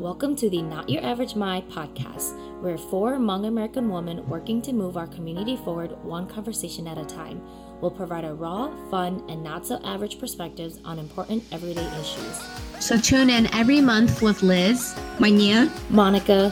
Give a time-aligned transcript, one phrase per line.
[0.00, 2.34] Welcome to the Not Your Average Mai podcast.
[2.62, 7.04] We're four Hmong American women working to move our community forward one conversation at a
[7.04, 7.42] time.
[7.82, 12.40] We'll provide a raw, fun, and not so average perspectives on important everyday issues.
[12.80, 16.50] So tune in every month with Liz, Manya, Monica,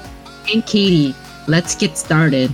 [0.53, 1.15] and Katie.
[1.47, 2.53] Let's get started.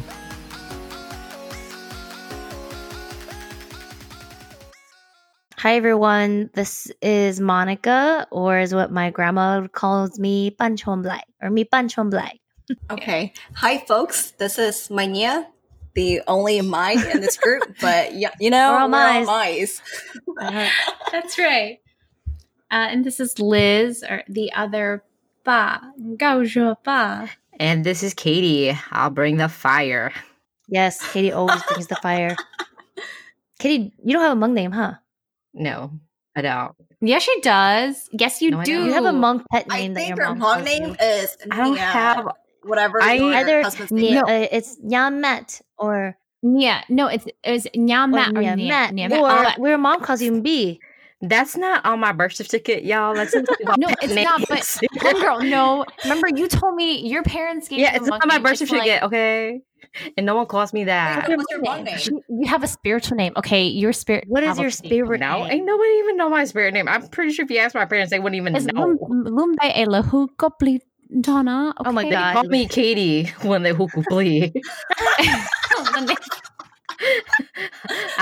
[5.65, 11.21] Hi everyone, this is Monica, or is what my grandma calls me, Ban Chon Blai,
[11.41, 12.33] or me Ban Chon Blai.
[12.91, 13.33] Okay.
[13.55, 14.33] Hi, folks.
[14.33, 15.49] This is Manya,
[15.95, 19.27] the only Mai in this group, but yeah, you know, We're all we're all Mais.
[19.27, 19.81] Mais.
[20.39, 20.69] Uh,
[21.11, 21.79] That's right.
[22.71, 25.03] Uh, and this is Liz, or the other
[25.45, 25.81] Ba,
[26.19, 26.45] Gao
[26.85, 27.31] Ba.
[27.59, 28.79] And this is Katie.
[28.91, 30.13] I'll bring the fire.
[30.69, 32.37] yes, Katie always brings the fire.
[33.59, 34.97] Katie, you don't have a Hmong name, huh?
[35.55, 35.91] No,
[36.37, 36.75] I don't.
[37.01, 38.09] Yes, she does.
[38.13, 38.85] Yes, you No, do.
[38.87, 41.75] You have a Hmong pet I that think your her Hmong name is I don't
[41.75, 42.29] Nia, have.
[42.65, 44.25] whatever I- your Either husband's Nia, name.
[44.25, 48.57] uh, it's Nyamet or, Yeah, no, it's it's or Nyamat or Nia.
[48.57, 50.81] Nyamet, Nia- or where mom calls you B.
[51.21, 53.15] That's not on my birth certificate, y'all.
[53.15, 54.43] Let's not talk about No, pet it's not.
[54.49, 55.87] But girl, no.
[56.03, 58.43] Remember, you told me your parents gave yeah, you it's a not on my monkey,
[58.51, 59.61] birth just like- okay?
[60.17, 61.29] And no one calls me that.
[61.29, 61.99] What's your Hmong name?
[62.05, 63.33] You- You have a spiritual name.
[63.37, 64.25] Okay, your spirit.
[64.29, 65.53] What is your spirit No, name?
[65.53, 66.89] ain't nobody even know my spirit name.
[66.89, 68.97] I'm pretty sure if you ask my parents, they wouldn't even It's know.
[69.09, 70.81] Lumbai Elahu Gopli
[71.21, 71.73] Donna.
[71.85, 72.11] Oh my okay?
[72.11, 72.33] They God.
[72.35, 74.53] call me Katie when they hookuplee.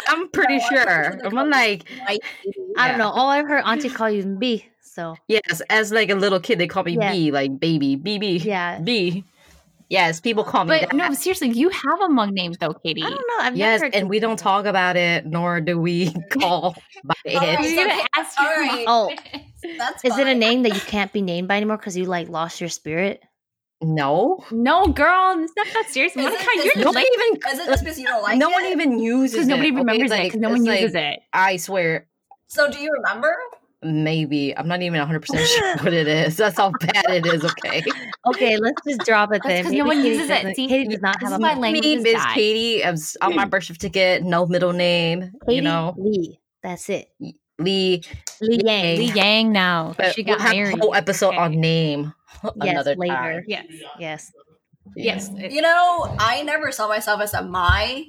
[0.09, 1.19] I'm pretty sure.
[1.25, 2.19] I'm like, Mai.
[2.77, 3.05] I don't Yeah.
[3.05, 3.11] know.
[3.11, 4.67] All I've heard Auntie call you B.
[4.81, 7.11] So yes, as like a little kid, they call me Yeah.
[7.13, 9.25] B, like baby, BB, yeah, B.
[9.93, 10.97] Yes, people call me But that.
[10.97, 13.03] no, seriously, you have a Hmong name though, Katie.
[13.03, 13.45] I don't know.
[13.45, 17.15] I've yes, never heard and we don't talk about it, nor do we call by
[17.35, 17.71] All right, it.
[17.71, 18.85] You're gonna so- ask your right.
[18.87, 19.11] mom.
[19.35, 19.43] Oh.
[19.77, 22.31] That's Is it a name that you can't be named by anymore because you like
[22.31, 23.23] lost your spirit?
[23.83, 26.17] No, No, girl, it's not that serious.
[26.17, 27.53] Is it- Monica, is you're it- no one like even.
[27.53, 28.53] Is it just because you don't like no it?
[28.53, 29.51] one even uses because it.
[29.51, 29.77] nobody okay?
[29.77, 31.21] remembers it Like, because no one it's like- uses it.
[31.35, 32.07] I swear,
[32.47, 33.37] So do you remember?
[33.83, 36.37] Maybe I'm not even 100 percent sure what it is.
[36.37, 37.45] That's how bad it is.
[37.45, 37.83] Okay,
[38.29, 39.65] Okay, let's just drop it That's then.
[39.65, 40.35] 'cause no one Katie uses it.
[40.35, 42.35] doesn't- See, Katie does not have is a why Hmong language name is is bad.
[42.35, 42.83] Katie.
[42.83, 43.51] It's on my hmm.
[43.51, 44.23] birth certificate.
[44.23, 45.33] No middle name.
[45.47, 46.39] Katie you know, Lee.
[46.63, 47.11] That's it.
[47.59, 48.03] Lee.
[48.41, 48.99] Lee Yang.
[48.99, 49.95] Lee Yang now.
[49.97, 50.75] But she we'll got married.
[50.79, 51.37] a whole episode Okay.
[51.39, 52.13] on name
[52.45, 53.15] Yes, another later.
[53.15, 53.45] time.
[53.47, 53.67] Yes.
[53.99, 54.33] Yes.
[54.97, 55.31] Yes.
[55.39, 58.07] it- You know, I never saw myself as a Mai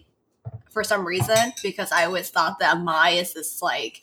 [0.69, 4.01] for some reason because I always thought that Mai is this like,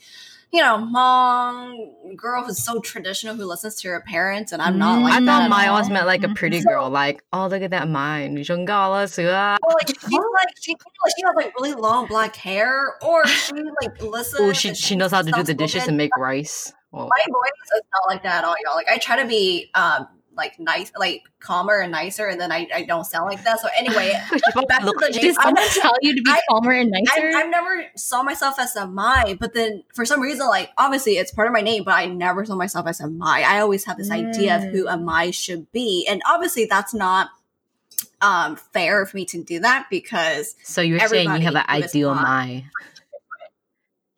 [0.52, 5.00] you know, Hmong girl who's so traditional who listens to her parents, and I'm not
[5.00, 5.75] Mm, like I that thought at Mai all.
[5.75, 6.36] always meant like a Mhm.
[6.36, 6.90] pretty So- girl.
[6.90, 8.28] Like, oh, look at that Mai.
[8.30, 9.58] 你真高了，是啊。
[9.63, 12.69] Well, like she's like she like she has like really long black hair,
[13.02, 14.40] or she like listens.
[14.40, 15.90] Oh, she and she knows how to do the dishes soft-spoken.
[15.90, 16.72] and make rice.
[16.91, 18.75] Well, my voice is not like that at all, y'all.
[18.75, 20.08] Like I try to be um
[20.41, 23.61] like nice, like calmer and nicer, and then I, I don't sound like that.
[23.61, 24.12] So anyway,
[24.69, 27.37] back to the Did someone tell you to be I- calmer and nicer?
[27.37, 31.12] I, I've never saw myself as a Mai, but then for some reason, like obviously
[31.19, 33.43] it's part of my name, but I never saw myself as a Mai.
[33.43, 37.29] I always have this idea of who a Mai should be, and obviously that's not
[38.23, 41.81] um fair for me to do that because so you're saying you have an everybody
[41.81, 42.65] who is ideal Mai.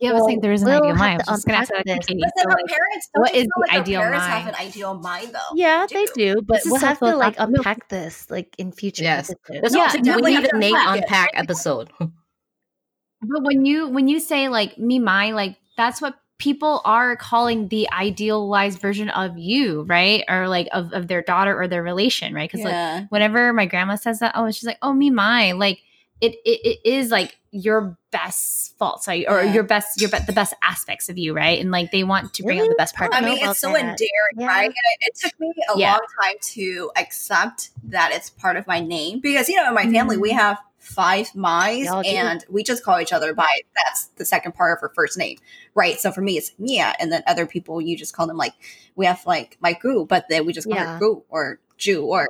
[0.03, 0.07] Mai.
[0.09, 1.23] yeah, I was saying there is an we'll ideal have mind.
[1.23, 2.07] I to was just gonna ask unpack that this.
[2.07, 2.21] Katie.
[2.21, 4.31] but then So, like, parents don't what feel the like ideal parents Mai?
[4.39, 5.39] have an ideal Mai though.
[5.55, 7.55] Yeah, Do they do, but This we'll have to like philosophical.
[7.57, 9.31] unpack this like in future Yes.
[9.31, 9.61] episodes.
[9.63, 10.23] That's Yeah, what I'm.
[10.23, 11.39] We need have a to name unpack it.
[11.39, 11.91] episode.
[12.01, 17.69] but when you when you say like me, my like that's what people are calling
[17.69, 20.25] the idealized version of you, right?
[20.29, 22.51] Or like of, of their daughter or their relation, right?
[22.51, 25.79] Because like whenever my grandma says that, oh, she's like, oh, me, my, like
[26.21, 29.25] it, it, it is like your best faults, right?
[29.29, 29.53] or Yeah.
[29.55, 31.59] your best, your be- the best aspects of you, right?
[31.61, 33.13] And like they want to bring out the best part.
[33.13, 33.41] I I of don't you.
[33.43, 33.81] mean, it's so that.
[33.81, 33.99] endearing,
[34.39, 34.47] Yeah.
[34.47, 34.67] right?
[34.67, 35.91] And it, it took me a Yeah.
[35.93, 39.91] long time to accept that it's part of my name because, you know, in my
[39.91, 44.53] family, we have five Mais and we just call each other by that's the second
[44.53, 45.39] part of her first name,
[45.75, 45.99] right?
[46.01, 46.95] So for me, it's Mia.
[46.99, 48.55] And then other people, you just call them like,
[48.97, 50.95] we have like my Gu, but then we just call Yeah.
[50.95, 52.29] her Gu or Ju or,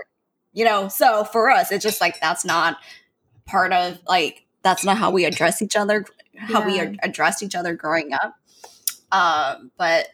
[0.53, 2.77] you know, so for us, it's just like that's not
[3.47, 6.05] part of like, that's not how we address each other,
[6.37, 6.83] how we Yeah.
[6.85, 8.35] ad- addressed each other growing up.
[9.11, 10.09] Um, but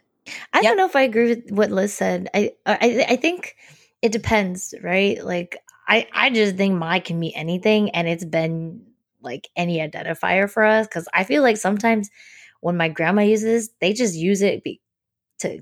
[0.53, 2.29] I don't know if I agree with what Liz said.
[2.35, 3.57] I I I think
[4.03, 5.25] it depends, right?
[5.25, 8.83] Like I I just think my can be anything, and it's been
[9.23, 12.11] like any identifier for us because I feel like sometimes
[12.61, 14.81] when my grandma uses, they just use it be,
[15.41, 15.61] to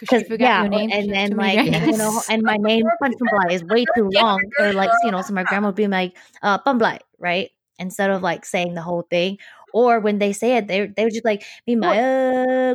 [0.00, 0.90] because she forgot yeah, your name.
[0.92, 4.40] And then like you know, and my name Punchumblai is way too long.
[4.58, 6.58] Or like you know, so my grandma would be like, uh,
[7.18, 7.50] right?
[7.78, 9.38] Instead of like saying the whole thing.
[9.72, 12.74] Or when they say it, they they were just like, me my uh,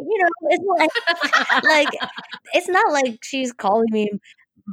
[0.00, 1.88] you know, it's like like
[2.54, 4.10] it's not like she's calling me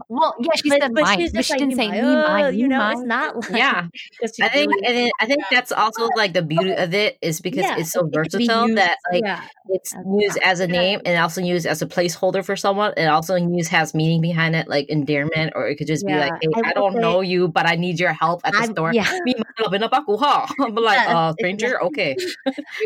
[0.07, 2.27] well, yeah, she but, said but mine, she's but she like didn't say me, ma,"
[2.27, 3.87] mine, you me, know, it's not like Yeah.
[4.21, 7.17] 'cause she's I think, and then I think that's also like the beauty of it
[7.21, 10.59] is because Yeah, it's so it versatile used- that like yeah, it's as- used as
[10.61, 12.93] a name and also used as a placeholder for someone.
[12.95, 16.31] It also used has meaning behind it, like endearment, or it could just be like,
[16.41, 18.71] "Hey, I I, don't say- know you, but I need your help at the I'm-
[18.71, 19.11] store." yeah.
[19.25, 20.47] Me, love in a baku, huh?
[20.57, 22.15] But like, Yeah, uh, stranger, okay.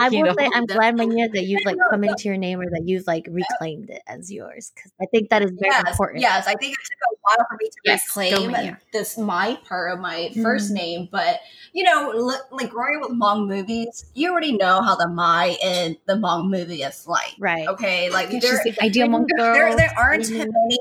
[0.02, 0.36] I will know?
[0.38, 3.28] say I'm glad, Manya, that you've like come into your name or that you've like
[3.30, 6.22] reclaimed it as yours because I think that is very important.
[6.22, 8.80] Yes, I think it took a while for me to Yes, reclaim Mia.
[8.94, 10.76] this my part of my first Mhm.
[10.76, 11.42] name, but
[11.74, 15.58] you know, li- like growing up with Hmong movies, you already know how the my
[15.62, 17.36] in the Hmong movie is like.
[17.40, 17.68] Right.
[17.68, 20.52] Okay, like there, the ideal Hmong girl, there aren't screaming.
[20.54, 20.80] many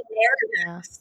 [0.57, 1.01] narratives,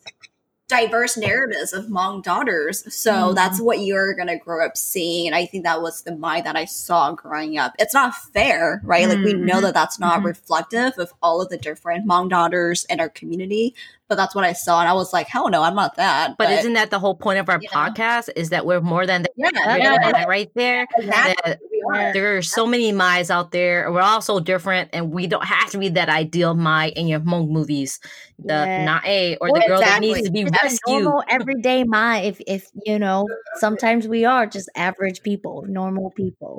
[0.73, 2.83] diverse narratives of Hmong daughters.
[2.93, 3.35] So Mhm.
[3.35, 5.27] that's what you're gonna grow up seeing.
[5.27, 7.73] And I think that was the Mai that I saw growing up.
[7.79, 9.07] It's not fair, right?
[9.07, 9.61] Like we know Mhm.
[9.63, 10.25] that that's not Mhm.
[10.25, 13.75] reflective of all of the different Hmong daughters in our community.
[14.09, 16.51] But that's what I saw, and I was like, "Hell no, I'm not that." But
[16.51, 17.67] isn't that the whole point of our know.
[17.71, 18.29] podcast?
[18.35, 20.09] Is that we're more than the yeah, Yeah, yeah, yeah.
[20.11, 20.85] Mai right there.
[20.97, 21.35] exactly.
[21.45, 23.91] That We there are so many Mai's out there.
[23.91, 27.19] We're all so different, and we don't have to be that ideal Mai in your
[27.21, 27.99] Hmong movies.
[28.39, 28.85] The Yeah.
[28.85, 31.03] Nae or Or the girl that needs to be Just a rescued.
[31.03, 36.57] normal everyday my if if you know sometimes we are just average people, normal people.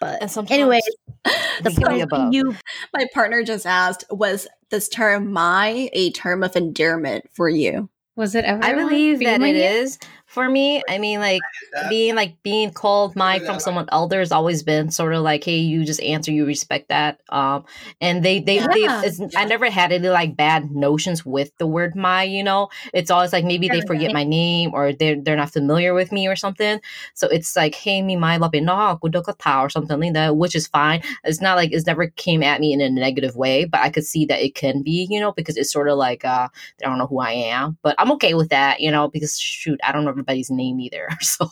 [0.00, 0.82] But And sometimes anyways,
[1.62, 2.56] the point be you
[2.92, 8.34] My partner just asked, "Was this term "my" a term of endearment for you?" Was
[8.34, 8.62] it ever?
[8.64, 9.62] I believe for you, that it Manya?
[9.64, 9.98] is
[10.32, 10.82] for me.
[10.88, 11.46] I mean, like
[11.88, 15.58] being like being called my from someone elder has always been sort of like, hey,
[15.58, 17.20] you just answer, you respect that.
[17.30, 17.64] Um,
[18.00, 19.02] and they they, they Yeah.
[19.02, 22.24] it's, I never had any like bad notions with the word my.
[22.24, 25.94] You know, it's always like maybe they forget my name or they're they're not familiar
[25.94, 26.80] with me or something.
[27.14, 31.02] So it's like, hey, me my lapino or something like that, which is fine.
[31.24, 34.04] It's not like it's never came at me in a negative way, but I could
[34.04, 36.48] see that it can be, you know, because it's sort of like uh
[36.78, 39.80] they don't know who I am, but I'm okay with that, you know, because shoot,
[39.82, 41.08] I don't know everybody's name either.
[41.20, 41.48] So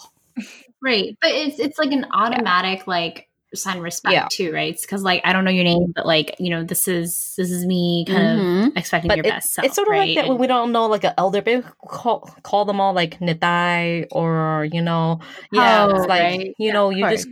[0.83, 1.17] Right.
[1.21, 4.29] But it's it's like an automatic like sign respect Yeah.
[4.31, 4.79] too, right?
[4.81, 7.67] Because like I don't know your name, but like, you know, this is this is
[7.67, 8.69] me kind Mhm.
[8.71, 9.67] of expecting but your it- best self.
[9.67, 10.09] it's sort of right?
[10.09, 13.19] like that when we don't know like an elder, but call call them all like
[13.19, 15.21] Nitai or you know,
[15.53, 16.55] yeah, Oh, it's like right.
[16.59, 17.29] you Yeah, know, you just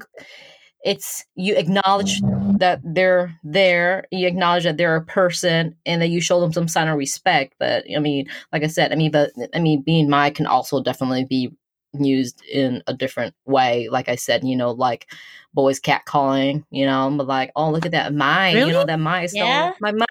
[0.84, 2.20] it's you acknowledge
[2.58, 6.68] that they're there, you acknowledge that they're a person, and that you show them some
[6.68, 7.54] sign of respect.
[7.58, 10.82] But I mean, like I said, I mean, but I mean, being my can also
[10.82, 11.50] definitely be
[11.92, 13.88] used in a different way.
[13.88, 15.10] Like I said, you know, like
[15.54, 19.00] boys cat calling, you know, but like, oh look at that my, you know, that
[19.00, 19.72] my is Yeah?
[19.80, 20.06] my my.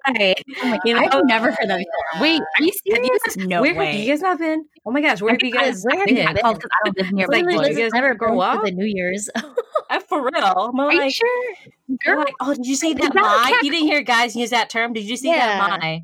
[0.85, 2.21] You know, I've never heard that before.
[2.21, 3.21] Wait, are you Have you serious?
[3.25, 3.85] guys, no where way.
[3.85, 4.65] have you guys not been?
[4.85, 6.17] Oh my gosh, where have you guys where have been?
[6.17, 8.63] you I called because I don't live near Like, literally you guys never grow up?
[8.63, 9.29] the New Year's.
[10.09, 10.71] For real.
[10.73, 11.53] I'm Are you like, sure?
[11.89, 13.59] I'm Girl, like, oh, did you see that that my?
[13.61, 14.93] You didn't hear guys use that term.
[14.93, 15.57] Did you see Yeah.
[15.57, 16.03] that my?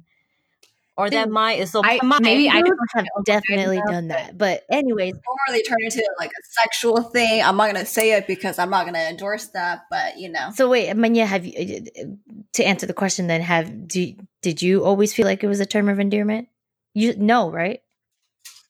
[0.95, 2.19] Or that Dude, my is so I- my.
[2.22, 4.38] maybe I I don't have definitely done that.
[4.38, 7.42] But anyways, Or they turn into like a sexual thing.
[7.42, 10.51] I'm not gonna say it because I'm not gonna endorse that, but you know.
[10.54, 11.54] so wait, Manya, have you
[12.00, 13.25] uh, to answer the question?
[13.25, 14.13] Then have do
[14.44, 16.48] did you always feel like it was a term of endearment?
[16.94, 17.81] You no, right?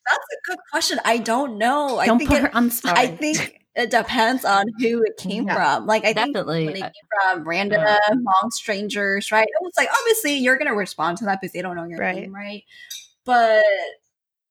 [0.10, 1.00] That's a good question.
[1.04, 1.98] I don't know.
[1.98, 2.98] I don't think put it, her on the spot.
[2.98, 5.88] I think it depends on who it came Yeah, from.
[5.88, 6.66] Like I think Definitely.
[6.68, 7.98] when it Uh, came from random yeah.
[8.12, 9.48] long strangers, right?
[9.48, 12.15] It was like obviously you're gonna respond to that because they don't know your Right.
[12.15, 12.63] name, right?
[13.25, 13.63] But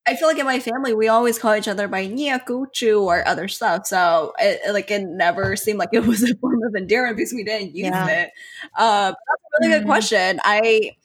[0.06, 3.26] I feel like in my family we always call each other by Nia Guchu or
[3.28, 3.86] other stuff.
[3.86, 7.32] So it, it, like it never seemed like it was a form of endearment because
[7.32, 8.06] we didn't use Yeah.
[8.08, 8.30] it.
[8.76, 9.78] Uh, that's a really Mm.
[9.78, 10.40] good question.
[10.42, 10.96] I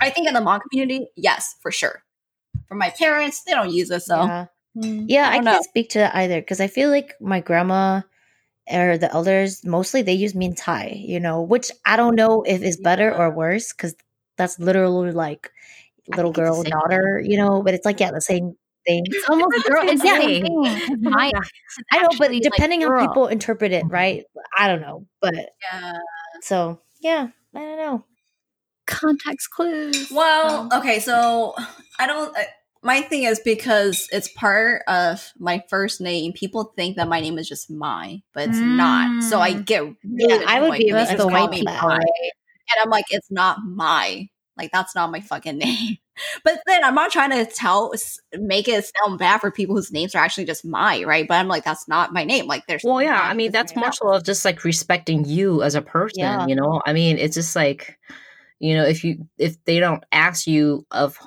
[0.00, 2.04] I think in the Hmong community, yes, for sure.
[2.68, 4.46] For my parents, they don't use it, so
[4.76, 5.06] Mm.
[5.08, 5.28] yeah.
[5.28, 5.68] I, don't can't know.
[5.68, 8.02] speak to that either because I feel like my grandma
[8.72, 12.62] or the elders mostly they use min tai, you know, which I don't know if
[12.62, 13.94] is better or worse because
[14.36, 15.50] that's literally like
[16.08, 17.62] little think it's the girl daughter, you know.
[17.62, 19.04] But it's like yeah, the same thing.
[19.06, 19.84] It's almost It's girl.
[19.88, 20.42] It's the same thing.
[20.42, 20.80] thing.
[20.86, 21.32] 'cause My,
[21.92, 24.24] I know, but actually, like, depending on people interpret it, right?
[24.58, 25.34] I don't know, but
[25.72, 25.92] yeah.
[26.42, 28.04] so yeah, I don't know.
[28.86, 30.10] context clues.
[30.10, 31.54] Well, Um, okay, so
[31.98, 32.36] I don't.
[32.36, 32.42] Uh,
[32.82, 36.32] my thing is because it's part of my first name.
[36.32, 39.10] People think that my name is just my, but it's not.
[39.22, 39.64] So I Mm.
[39.66, 41.88] get really Yeah, I would annoyed be when the white me people.
[41.88, 41.94] my.
[41.96, 44.28] and I'm like, it's not my.
[44.56, 45.98] Like that's not my fucking name.
[46.44, 47.92] But then I'm not trying to tell,
[48.34, 51.26] make it sound bad for people whose names are actually just my, right?
[51.26, 52.46] But I'm like, that's not my name.
[52.46, 52.82] Like there's.
[52.84, 53.20] Well, yeah.
[53.20, 56.18] I mean, that's my more so of just like respecting you as a person.
[56.20, 56.46] Yeah.
[56.46, 57.98] You know, I mean, it's just like,
[58.58, 61.18] you know, if you if they don't ask you of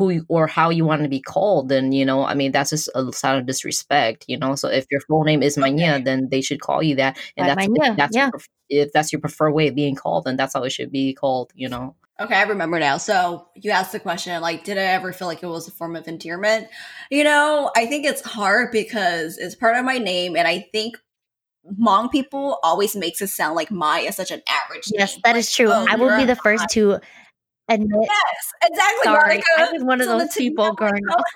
[0.00, 2.70] who you, or how you want to be called, then you know, I mean, that's
[2.70, 4.54] just a sign of disrespect, you know.
[4.54, 7.68] So if your full name is Manya, then they should call you that, and Like
[7.74, 8.30] that's that's yeah.
[8.32, 8.40] your,
[8.86, 11.52] if that's your preferred way of being called, then that's how it should be called,
[11.54, 11.94] you know.
[12.18, 12.96] Okay, I remember now.
[12.96, 15.96] So you asked the question, like, did I ever feel like it was a form
[15.96, 16.68] of endearment?
[17.10, 20.96] You know, I think it's hard because it's part of my name, and I think
[21.78, 24.84] Hmong people always makes it sound like my is such an average.
[24.92, 25.20] Yes, name.
[25.24, 25.70] that is true.
[25.70, 27.00] oh, I will be the first to
[27.74, 27.90] admit.
[28.02, 29.04] Yes, exactly.
[29.04, 29.44] Sorry, Monica.
[29.58, 31.22] I was one of So those people growing up.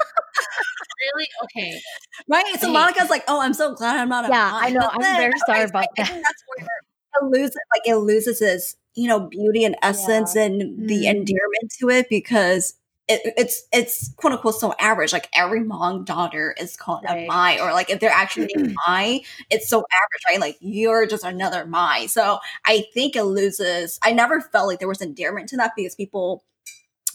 [1.15, 1.29] Really?
[1.45, 1.81] Okay.
[2.29, 2.45] Right.
[2.61, 2.73] So Hey.
[2.73, 4.89] Monica's like, oh, I'm so glad I'm not Yeah, mom." I know.
[4.91, 6.07] I'm then, very sorry okay, about I that.
[6.09, 10.89] think that's where it loses like it loses its, you know, beauty and essence and
[10.89, 11.11] the Mm.
[11.11, 12.75] endearment to it because
[13.07, 15.13] it, it's it's quote unquote so average.
[15.13, 17.25] Like every Hmong daughter is called Right.
[17.25, 19.21] a Mai, or like if they're actually named Mai,
[19.51, 20.41] it's so average, right?
[20.41, 22.07] Like you're just another Mai.
[22.07, 23.99] So I think it loses.
[24.03, 26.45] I never felt like there was endearment to that because people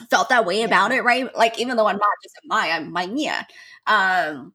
[0.10, 1.36] felt that way about it, right?
[1.36, 3.48] Like even though I'm not just a Mai, I'm Mai Nia.
[3.88, 4.54] Um,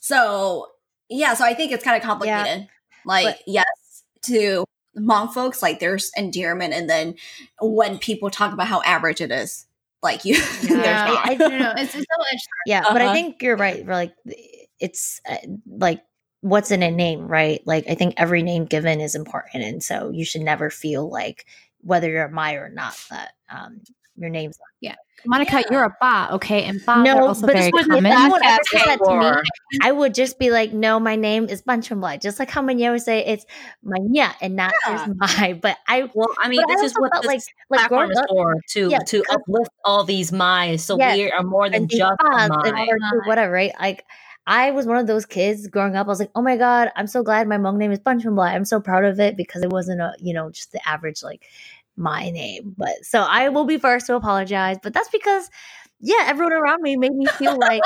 [0.00, 0.66] so
[1.08, 2.68] yeah, so I think it's kind of complicated.
[3.04, 4.64] Like but- yes, to
[4.98, 7.14] Hmong folks, like there's endearment, and then
[7.60, 9.64] when people talk about how average it is,
[10.02, 11.30] like you, there's Yeah, not.
[11.30, 11.70] I- no, no, no.
[11.76, 12.52] It's, it's so interesting.
[12.66, 13.12] Yeah, but I Uh-huh.
[13.12, 13.84] think you're right.
[13.86, 14.14] we're Like
[14.80, 16.02] it's uh, like
[16.40, 17.62] what's in a name, right?
[17.66, 21.46] Like I think every name given is important, and so you should never feel like
[21.80, 23.80] whether you're a Mai or not that um
[24.16, 24.96] your name's yeah.
[25.24, 25.66] Monica, Yeah.
[25.70, 26.64] you're a ba, okay?
[26.64, 28.06] And ba are also But very if common.
[28.06, 29.32] anyone ever said to me.
[29.80, 32.20] I would just be like, no, my name is Banchumlai.
[32.20, 33.46] Just like how Manya would say it's
[33.82, 34.92] Manya and not Yeah.
[34.96, 35.58] just my.
[35.62, 37.40] But I, Well, I mean, but I this is what this like
[37.70, 41.16] like platform growing is up, for to Yeah, to uplift all these minds, so Yes,
[41.16, 42.88] we are more than just a Bas and mind.
[42.88, 43.72] or do whatever, right?
[43.80, 44.04] Like
[44.46, 46.06] I was one of those kids growing up.
[46.06, 48.52] I was like, oh my god, I'm so glad my Hmong name is Banchumlai.
[48.52, 51.44] I'm so proud of it because it wasn't a you know just the average like
[51.96, 52.74] my name.
[52.76, 54.78] But so I will be first to apologize.
[54.82, 55.48] But that's because
[56.00, 57.82] yeah, everyone around me made me feel like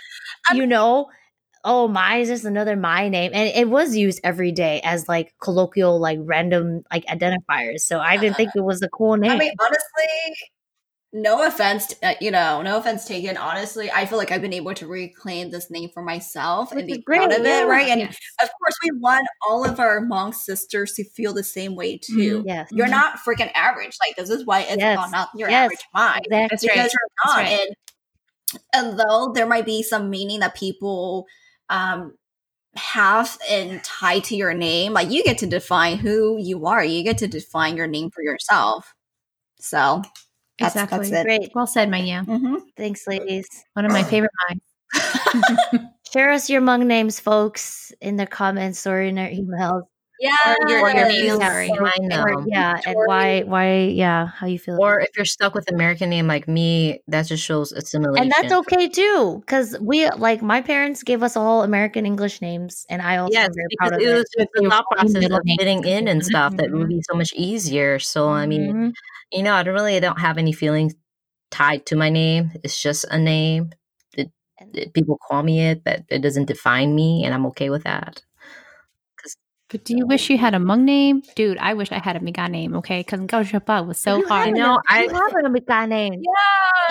[0.54, 1.08] you know.
[1.62, 5.34] Oh, my is just another my name, and it was used every day as like
[5.42, 7.80] colloquial, like random, like identifiers.
[7.80, 9.32] So I didn't think it was a cool name.
[9.32, 10.34] I mean, honestly,
[11.12, 13.36] no offense, uh, you know, no offense taken.
[13.36, 16.86] Honestly, I feel like I've been able to reclaim this name for myself Which and
[16.86, 17.62] be proud of yeah.
[17.62, 17.88] it, right?
[17.88, 18.16] And Yes.
[18.40, 22.44] of course, we want all of our Hmong sisters to feel the same way too.
[22.46, 23.96] yes, You're not freaking average.
[24.06, 24.96] Like this is why it's Yes.
[24.98, 25.64] called not your Yes.
[25.64, 26.48] average mind exactly.
[26.50, 26.92] That's because right.
[26.92, 27.36] you're That's not.
[27.36, 27.60] right.
[27.60, 27.76] And
[28.72, 31.26] and though there might be some meaning that people
[31.68, 32.14] um
[32.76, 36.84] have and tie to your name, like you get to define who you are.
[36.84, 38.94] You get to define your name for yourself.
[39.58, 40.02] So
[40.60, 41.10] that's Exactly.
[41.10, 41.24] that's it.
[41.24, 41.52] Great.
[41.54, 42.22] Well said, Maya.
[42.24, 43.46] hmm Thanks, ladies.
[43.74, 44.62] One of my favorite minds.
[46.12, 49.82] Share us your Hmong names, folks, in the comments or in our emails.
[50.20, 51.20] Yeah, Or your, your Yes.
[51.20, 51.68] feels Sorry.
[51.70, 54.76] behind Or- yeah, and why, why, yeah, how you feel.
[54.78, 58.24] Or if you're stuck with American name like me, that just shows assimilation.
[58.24, 62.84] and that's okay too, because we like my parents gave us all American English names,
[62.90, 64.14] and I also Yes, am very because proud of it it.
[64.14, 67.32] was just the thought process of fitting in and stuff that would be so much
[67.34, 67.98] easier.
[67.98, 68.92] So I mean, Mhm.
[69.32, 70.94] you know, I don't really don't have any feelings
[71.50, 72.52] tied to my name.
[72.62, 73.72] It's just a name.
[74.16, 74.30] It,
[74.74, 78.22] it- people call me it, but it doesn't define me, and I'm okay with that.
[79.70, 81.22] But do you wish you had a Hmong name?
[81.36, 83.00] Dude, I wish I had a Miga name, okay?
[83.00, 84.48] Because Gao Shapa was so You hard.
[84.48, 86.14] have know, I- you have a American name.
[86.14, 86.20] Yeah,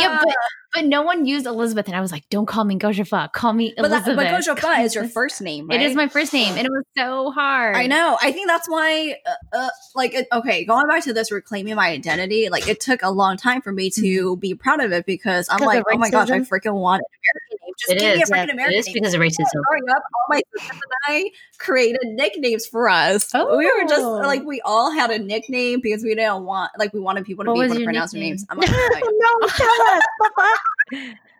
[0.08, 0.34] Yeah, but,
[0.74, 3.30] but no one used Elizabeth, and I was like, don't call me Gao Shapa.
[3.34, 4.46] Call me But that, Elizabeth.
[4.48, 5.82] but Gojoba is your first name, right?
[5.82, 7.76] It is my first name, and it was so hard.
[7.76, 8.18] I know.
[8.22, 12.48] I think that's why, uh, uh, like, okay, going back to this reclaiming my identity,
[12.50, 15.60] like, it took a long time for me to be proud of it because I'm
[15.60, 17.69] like, oh my gosh, I freaking want an American name.
[17.80, 18.50] Just It give me is, freaking yes.
[18.54, 19.64] American It is because of racism.
[19.68, 23.30] Growing up, all my sisters and I created nicknames for us.
[23.34, 23.58] Oh.
[23.58, 24.16] We were just Oh.
[24.18, 27.52] like, we all had a nickname because we didn't want, like, we wanted people to
[27.52, 28.32] What be able to pronounce their nickname?
[28.34, 28.46] names.
[28.50, 29.20] I'm not gonna tell you.
[29.42, 31.16] no, tell us.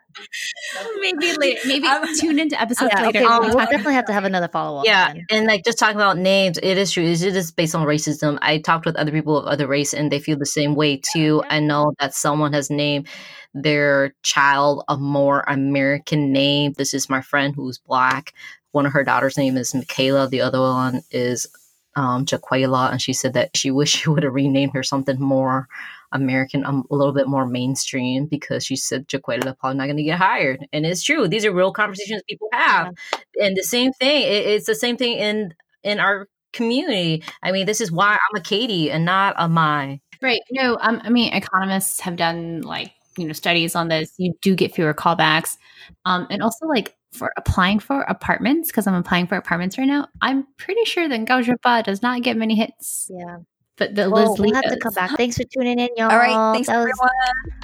[1.00, 1.60] maybe later.
[1.68, 3.20] Maybe I'm- tune into episodes Yeah, later.
[3.20, 4.86] okay, We'll we'll definitely have to have another follow up.
[4.86, 7.04] Yeah, and like just talking about names, it is true.
[7.04, 8.38] It is based on racism.
[8.42, 11.44] I talked with other people of other race, and they feel the same way too.
[11.50, 13.08] I know that someone has named
[13.54, 16.74] their child a more American name.
[16.78, 18.34] This is my friend who's black.
[18.72, 20.28] One of her daughter's name is Michaela.
[20.28, 21.48] The other one is
[21.96, 25.68] um, Jaquela, and she said that she wished she would have renamed her something more
[26.12, 30.04] American, um, a little bit more mainstream, because she said Jaquela probably not going to
[30.04, 30.66] get hired.
[30.74, 32.94] And it's true; these are real conversations people have.
[33.42, 35.54] And the same thing, it, it's the same thing in
[35.84, 37.24] in our community.
[37.44, 40.00] I mean, this is why I'm a Katie and not a my.
[40.22, 40.42] Right.
[40.52, 44.14] No, um, I mean, economists have done like, you know, studies on this.
[44.18, 45.58] You do get fewer callbacks.
[46.06, 50.08] Um, and also like for applying for apartments, because I'm applying for apartments right now,
[50.22, 53.10] I'm pretty sure that Gao Zhepa does not get many hits.
[53.12, 53.38] Yeah.
[53.78, 54.80] But the Well, Liz we'll have to does.
[54.84, 55.12] come back.
[55.18, 56.12] Thanks for tuning in, y'all.
[56.12, 56.54] All right.
[56.54, 57.10] Thanks, that was everyone.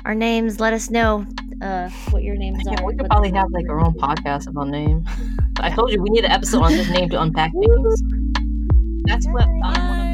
[0.06, 0.60] our names.
[0.60, 1.26] Let us know
[1.62, 2.86] uh what your names Yeah, are.
[2.86, 5.06] we could probably have like our own podcast about name.
[5.60, 8.02] I told you we need an episode on this name to unpack names.
[9.06, 10.05] That's what one of